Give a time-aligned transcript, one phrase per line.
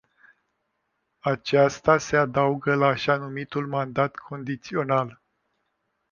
[1.21, 5.21] Aceasta se adaugă la așa-numitul mandat condițional.